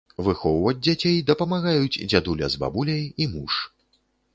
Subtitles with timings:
[0.27, 3.65] Выхоўваць дзяцей дапамагаюць дзядуля з бабуляй і муж.